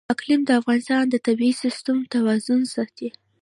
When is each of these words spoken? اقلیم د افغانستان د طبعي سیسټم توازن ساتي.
اقلیم 0.13 0.41
د 0.45 0.51
افغانستان 0.59 1.03
د 1.09 1.15
طبعي 1.25 1.51
سیسټم 1.63 1.97
توازن 2.13 2.61
ساتي. 2.73 3.09